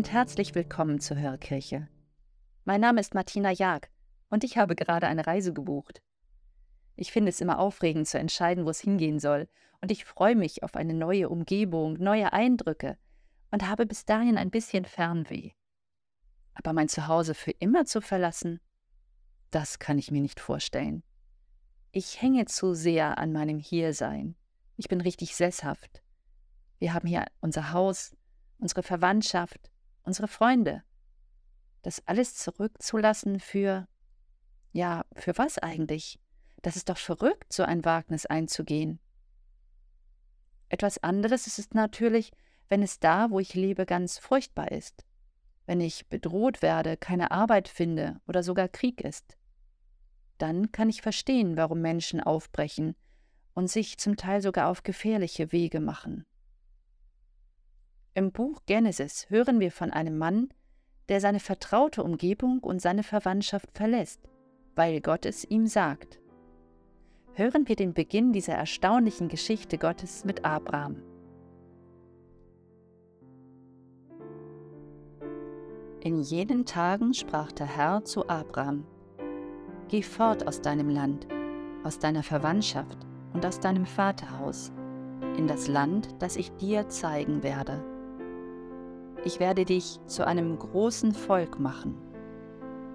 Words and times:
und 0.00 0.12
herzlich 0.12 0.54
willkommen 0.54 0.98
zur 0.98 1.18
Hörkirche. 1.18 1.86
Mein 2.64 2.80
Name 2.80 3.02
ist 3.02 3.12
Martina 3.12 3.50
Jag 3.50 3.90
und 4.30 4.44
ich 4.44 4.56
habe 4.56 4.74
gerade 4.74 5.06
eine 5.06 5.26
Reise 5.26 5.52
gebucht. 5.52 6.00
Ich 6.96 7.12
finde 7.12 7.28
es 7.28 7.42
immer 7.42 7.58
aufregend 7.58 8.08
zu 8.08 8.18
entscheiden, 8.18 8.64
wo 8.64 8.70
es 8.70 8.80
hingehen 8.80 9.18
soll, 9.20 9.46
und 9.82 9.90
ich 9.90 10.06
freue 10.06 10.36
mich 10.36 10.62
auf 10.62 10.74
eine 10.74 10.94
neue 10.94 11.28
Umgebung, 11.28 11.98
neue 11.98 12.32
Eindrücke 12.32 12.96
und 13.50 13.68
habe 13.68 13.84
bis 13.84 14.06
dahin 14.06 14.38
ein 14.38 14.50
bisschen 14.50 14.86
Fernweh. 14.86 15.50
Aber 16.54 16.72
mein 16.72 16.88
Zuhause 16.88 17.34
für 17.34 17.50
immer 17.50 17.84
zu 17.84 18.00
verlassen, 18.00 18.58
das 19.50 19.80
kann 19.80 19.98
ich 19.98 20.10
mir 20.10 20.22
nicht 20.22 20.40
vorstellen. 20.40 21.02
Ich 21.92 22.22
hänge 22.22 22.46
zu 22.46 22.72
sehr 22.72 23.18
an 23.18 23.34
meinem 23.34 23.58
Hiersein. 23.58 24.34
Ich 24.78 24.88
bin 24.88 25.02
richtig 25.02 25.36
sesshaft. 25.36 26.02
Wir 26.78 26.94
haben 26.94 27.06
hier 27.06 27.26
unser 27.42 27.74
Haus, 27.74 28.16
unsere 28.60 28.82
Verwandtschaft, 28.82 29.69
unsere 30.04 30.28
Freunde. 30.28 30.82
Das 31.82 32.06
alles 32.06 32.34
zurückzulassen 32.34 33.40
für, 33.40 33.88
ja, 34.72 35.04
für 35.14 35.36
was 35.38 35.58
eigentlich? 35.58 36.20
Das 36.62 36.76
ist 36.76 36.88
doch 36.88 36.98
verrückt, 36.98 37.52
so 37.52 37.62
ein 37.62 37.84
Wagnis 37.84 38.26
einzugehen. 38.26 39.00
Etwas 40.68 41.02
anderes 41.02 41.46
ist 41.46 41.58
es 41.58 41.70
natürlich, 41.72 42.32
wenn 42.68 42.82
es 42.82 43.00
da, 43.00 43.30
wo 43.30 43.40
ich 43.40 43.54
lebe, 43.54 43.86
ganz 43.86 44.18
furchtbar 44.18 44.70
ist. 44.70 45.04
Wenn 45.66 45.80
ich 45.80 46.08
bedroht 46.08 46.62
werde, 46.62 46.96
keine 46.96 47.30
Arbeit 47.30 47.68
finde 47.68 48.20
oder 48.26 48.42
sogar 48.42 48.68
Krieg 48.68 49.00
ist. 49.00 49.36
Dann 50.38 50.72
kann 50.72 50.88
ich 50.88 51.02
verstehen, 51.02 51.56
warum 51.56 51.80
Menschen 51.80 52.20
aufbrechen 52.20 52.94
und 53.54 53.68
sich 53.68 53.98
zum 53.98 54.16
Teil 54.16 54.40
sogar 54.40 54.68
auf 54.68 54.82
gefährliche 54.82 55.52
Wege 55.52 55.80
machen. 55.80 56.24
Im 58.12 58.32
Buch 58.32 58.62
Genesis 58.66 59.26
hören 59.30 59.60
wir 59.60 59.70
von 59.70 59.92
einem 59.92 60.18
Mann, 60.18 60.48
der 61.08 61.20
seine 61.20 61.38
vertraute 61.38 62.02
Umgebung 62.02 62.58
und 62.58 62.82
seine 62.82 63.04
Verwandtschaft 63.04 63.68
verlässt, 63.72 64.20
weil 64.74 65.00
Gott 65.00 65.24
es 65.26 65.44
ihm 65.44 65.68
sagt. 65.68 66.20
Hören 67.34 67.68
wir 67.68 67.76
den 67.76 67.94
Beginn 67.94 68.32
dieser 68.32 68.54
erstaunlichen 68.54 69.28
Geschichte 69.28 69.78
Gottes 69.78 70.24
mit 70.24 70.44
Abraham. 70.44 71.02
In 76.00 76.20
jenen 76.20 76.66
Tagen 76.66 77.14
sprach 77.14 77.52
der 77.52 77.66
Herr 77.66 78.04
zu 78.04 78.28
Abraham, 78.28 78.86
Geh 79.88 80.02
fort 80.02 80.48
aus 80.48 80.60
deinem 80.60 80.88
Land, 80.88 81.28
aus 81.84 81.98
deiner 81.98 82.22
Verwandtschaft 82.22 82.98
und 83.34 83.46
aus 83.46 83.60
deinem 83.60 83.86
Vaterhaus, 83.86 84.72
in 85.36 85.46
das 85.46 85.68
Land, 85.68 86.08
das 86.18 86.36
ich 86.36 86.50
dir 86.52 86.88
zeigen 86.88 87.42
werde. 87.42 87.89
Ich 89.22 89.38
werde 89.38 89.66
dich 89.66 90.00
zu 90.06 90.26
einem 90.26 90.58
großen 90.58 91.12
Volk 91.12 91.60
machen, 91.60 91.94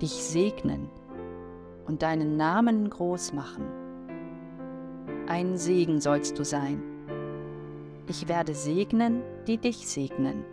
dich 0.02 0.12
segnen 0.12 0.90
und 1.86 2.02
deinen 2.02 2.36
Namen 2.36 2.90
groß 2.90 3.34
machen. 3.34 3.66
Ein 5.28 5.56
Segen 5.58 6.02
sollst 6.02 6.40
du 6.40 6.44
sein. 6.44 6.82
Ich 8.08 8.28
werde 8.28 8.56
segnen, 8.56 9.22
die 9.46 9.58
dich 9.58 9.88
segnen. 9.88 10.44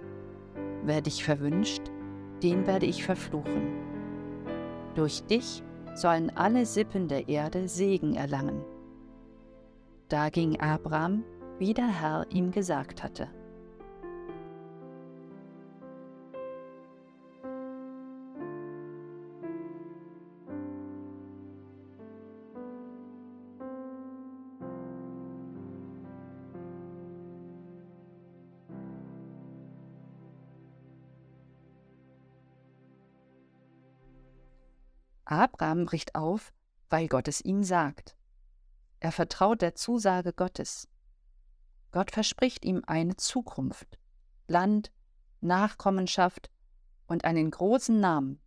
Wer 0.84 1.00
dich 1.00 1.24
verwünscht, 1.24 1.82
den 2.42 2.66
werde 2.66 2.86
ich 2.86 3.04
verfluchen. 3.04 3.72
Durch 4.94 5.22
dich 5.24 5.62
sollen 5.94 6.30
alle 6.36 6.66
Sippen 6.66 7.08
der 7.08 7.28
Erde 7.28 7.66
Segen 7.66 8.14
erlangen. 8.14 8.62
Da 10.08 10.28
ging 10.28 10.60
Abraham, 10.60 11.24
wie 11.58 11.72
der 11.72 11.88
Herr 11.88 12.26
ihm 12.30 12.50
gesagt 12.50 13.02
hatte. 13.02 13.28
Abraham 35.32 35.86
bricht 35.86 36.14
auf, 36.14 36.52
weil 36.90 37.08
Gott 37.08 37.26
es 37.26 37.40
ihm 37.40 37.64
sagt. 37.64 38.16
Er 39.00 39.12
vertraut 39.12 39.62
der 39.62 39.74
Zusage 39.74 40.34
Gottes. 40.34 40.88
Gott 41.90 42.10
verspricht 42.10 42.66
ihm 42.66 42.82
eine 42.86 43.16
Zukunft, 43.16 43.98
Land, 44.46 44.92
Nachkommenschaft 45.40 46.50
und 47.06 47.24
einen 47.24 47.50
großen 47.50 47.98
Namen. 47.98 48.40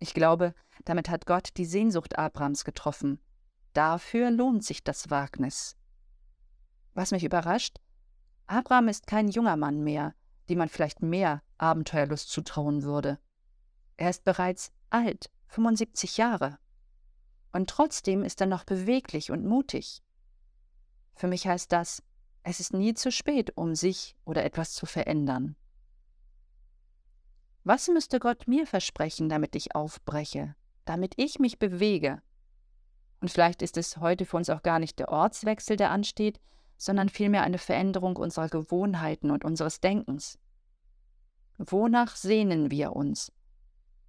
Ich 0.00 0.14
glaube, 0.14 0.54
damit 0.84 1.08
hat 1.08 1.26
Gott 1.26 1.50
die 1.56 1.64
Sehnsucht 1.64 2.18
Abrahams 2.18 2.64
getroffen. 2.64 3.20
Dafür 3.72 4.32
lohnt 4.32 4.64
sich 4.64 4.82
das 4.82 5.10
Wagnis. 5.10 5.76
Was 6.92 7.12
mich 7.12 7.22
überrascht, 7.22 7.78
Abraham 8.46 8.88
ist 8.88 9.06
kein 9.06 9.28
junger 9.28 9.56
Mann 9.56 9.84
mehr, 9.84 10.12
dem 10.48 10.58
man 10.58 10.68
vielleicht 10.68 11.02
mehr 11.02 11.42
Abenteuerlust 11.58 12.30
zutrauen 12.30 12.82
würde. 12.82 13.20
Er 13.96 14.10
ist 14.10 14.24
bereits 14.24 14.72
alt 14.90 15.30
75 15.54 16.16
Jahre. 16.16 16.58
Und 17.52 17.70
trotzdem 17.70 18.24
ist 18.24 18.40
er 18.40 18.48
noch 18.48 18.64
beweglich 18.64 19.30
und 19.30 19.44
mutig. 19.44 20.02
Für 21.14 21.28
mich 21.28 21.46
heißt 21.46 21.70
das, 21.70 22.02
es 22.42 22.58
ist 22.58 22.72
nie 22.72 22.94
zu 22.94 23.12
spät, 23.12 23.56
um 23.56 23.76
sich 23.76 24.16
oder 24.24 24.44
etwas 24.44 24.72
zu 24.72 24.84
verändern. 24.84 25.54
Was 27.62 27.88
müsste 27.88 28.18
Gott 28.18 28.48
mir 28.48 28.66
versprechen, 28.66 29.28
damit 29.28 29.54
ich 29.54 29.76
aufbreche, 29.76 30.56
damit 30.84 31.14
ich 31.16 31.38
mich 31.38 31.58
bewege? 31.60 32.20
Und 33.20 33.30
vielleicht 33.30 33.62
ist 33.62 33.76
es 33.76 33.98
heute 33.98 34.26
für 34.26 34.36
uns 34.36 34.50
auch 34.50 34.62
gar 34.62 34.80
nicht 34.80 34.98
der 34.98 35.08
Ortswechsel, 35.08 35.76
der 35.76 35.90
ansteht, 35.90 36.40
sondern 36.76 37.08
vielmehr 37.08 37.44
eine 37.44 37.58
Veränderung 37.58 38.16
unserer 38.16 38.48
Gewohnheiten 38.48 39.30
und 39.30 39.44
unseres 39.44 39.80
Denkens. 39.80 40.36
Wonach 41.56 42.16
sehnen 42.16 42.72
wir 42.72 42.94
uns? 42.94 43.32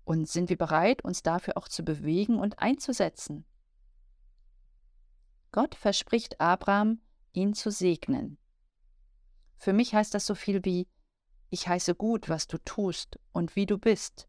Und 0.05 0.29
sind 0.29 0.49
wir 0.49 0.57
bereit, 0.57 1.03
uns 1.03 1.23
dafür 1.23 1.57
auch 1.57 1.67
zu 1.67 1.83
bewegen 1.83 2.39
und 2.39 2.59
einzusetzen? 2.59 3.43
Gott 5.51 5.75
verspricht 5.75 6.39
Abraham, 6.39 7.01
ihn 7.33 7.53
zu 7.53 7.71
segnen. 7.71 8.37
Für 9.57 9.73
mich 9.73 9.93
heißt 9.93 10.13
das 10.13 10.25
so 10.25 10.35
viel 10.35 10.63
wie, 10.63 10.87
ich 11.49 11.67
heiße 11.67 11.95
gut, 11.95 12.29
was 12.29 12.47
du 12.47 12.57
tust 12.59 13.19
und 13.31 13.55
wie 13.55 13.65
du 13.65 13.77
bist. 13.77 14.27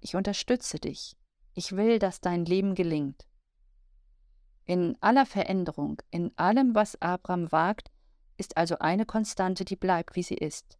Ich 0.00 0.16
unterstütze 0.16 0.78
dich. 0.78 1.16
Ich 1.54 1.72
will, 1.72 1.98
dass 1.98 2.20
dein 2.20 2.44
Leben 2.44 2.74
gelingt. 2.74 3.26
In 4.64 4.96
aller 5.00 5.26
Veränderung, 5.26 6.00
in 6.10 6.36
allem, 6.36 6.74
was 6.74 7.00
Abraham 7.02 7.50
wagt, 7.50 7.90
ist 8.36 8.56
also 8.56 8.78
eine 8.78 9.04
Konstante, 9.04 9.64
die 9.64 9.76
bleibt, 9.76 10.14
wie 10.14 10.22
sie 10.22 10.36
ist. 10.36 10.78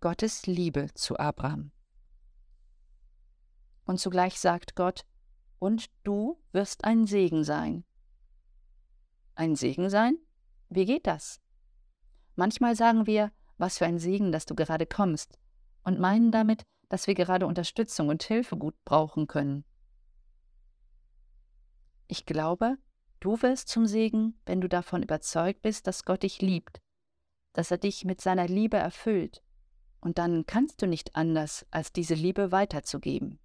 Gottes 0.00 0.46
Liebe 0.46 0.88
zu 0.94 1.18
Abraham. 1.18 1.72
Und 3.84 3.98
zugleich 3.98 4.38
sagt 4.40 4.76
Gott, 4.76 5.04
und 5.58 5.86
du 6.02 6.38
wirst 6.52 6.84
ein 6.84 7.06
Segen 7.06 7.44
sein. 7.44 7.84
Ein 9.34 9.56
Segen 9.56 9.90
sein? 9.90 10.18
Wie 10.68 10.84
geht 10.84 11.06
das? 11.06 11.40
Manchmal 12.36 12.76
sagen 12.76 13.06
wir, 13.06 13.32
was 13.58 13.78
für 13.78 13.86
ein 13.86 13.98
Segen, 13.98 14.32
dass 14.32 14.46
du 14.46 14.54
gerade 14.54 14.86
kommst, 14.86 15.38
und 15.84 16.00
meinen 16.00 16.32
damit, 16.32 16.62
dass 16.88 17.06
wir 17.06 17.14
gerade 17.14 17.46
Unterstützung 17.46 18.08
und 18.08 18.22
Hilfe 18.22 18.56
gut 18.56 18.74
brauchen 18.84 19.26
können. 19.26 19.64
Ich 22.08 22.26
glaube, 22.26 22.76
du 23.20 23.40
wirst 23.42 23.68
zum 23.68 23.86
Segen, 23.86 24.38
wenn 24.46 24.60
du 24.60 24.68
davon 24.68 25.02
überzeugt 25.02 25.62
bist, 25.62 25.86
dass 25.86 26.04
Gott 26.04 26.22
dich 26.22 26.42
liebt, 26.42 26.80
dass 27.52 27.70
er 27.70 27.78
dich 27.78 28.04
mit 28.04 28.20
seiner 28.20 28.46
Liebe 28.46 28.76
erfüllt, 28.76 29.42
und 30.00 30.18
dann 30.18 30.44
kannst 30.44 30.82
du 30.82 30.86
nicht 30.86 31.16
anders, 31.16 31.66
als 31.70 31.92
diese 31.92 32.14
Liebe 32.14 32.52
weiterzugeben. 32.52 33.38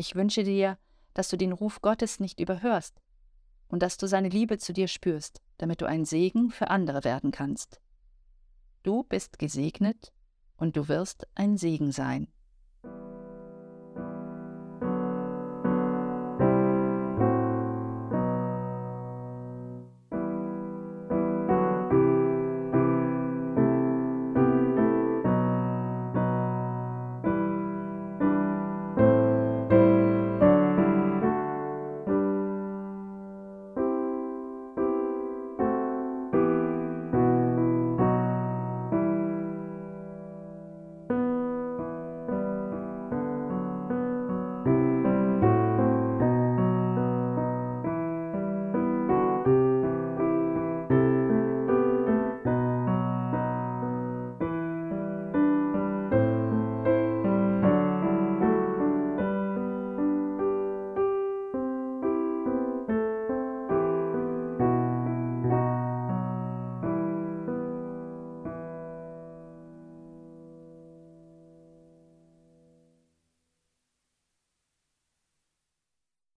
Ich 0.00 0.14
wünsche 0.14 0.44
dir, 0.44 0.78
dass 1.12 1.28
du 1.28 1.36
den 1.36 1.50
Ruf 1.50 1.82
Gottes 1.82 2.20
nicht 2.20 2.38
überhörst 2.38 3.02
und 3.66 3.82
dass 3.82 3.96
du 3.96 4.06
seine 4.06 4.28
Liebe 4.28 4.56
zu 4.56 4.72
dir 4.72 4.86
spürst, 4.86 5.42
damit 5.56 5.80
du 5.80 5.86
ein 5.86 6.04
Segen 6.04 6.50
für 6.50 6.70
andere 6.70 7.02
werden 7.02 7.32
kannst. 7.32 7.80
Du 8.84 9.02
bist 9.02 9.40
gesegnet 9.40 10.12
und 10.56 10.76
du 10.76 10.86
wirst 10.86 11.26
ein 11.34 11.56
Segen 11.56 11.90
sein. 11.90 12.28